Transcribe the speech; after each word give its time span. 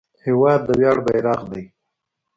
هېواد 0.25 0.59
د 0.67 0.69
ویاړ 0.79 0.97
بیرغ 1.05 1.41
دی. 1.53 1.63